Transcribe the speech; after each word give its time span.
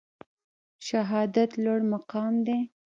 شهادت 0.87 1.51
لوړ 1.63 1.79
مقام 1.93 2.33
دی 2.45 2.59